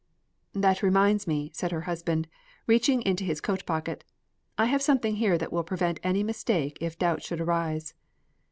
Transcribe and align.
"That 0.55 0.81
reminds 0.81 1.27
me," 1.27 1.51
said 1.53 1.71
her 1.71 1.81
husband, 1.81 2.27
reaching 2.65 3.03
into 3.03 3.23
his 3.23 3.39
coat 3.39 3.67
pocket, 3.67 4.03
"I 4.57 4.65
have 4.65 4.81
something 4.81 5.17
here 5.17 5.37
that 5.37 5.53
will 5.53 5.63
prevent 5.63 5.99
any 6.01 6.23
mistake 6.23 6.79
if 6.81 6.97
doubt 6.97 7.21
should 7.21 7.39
arise." 7.39 7.93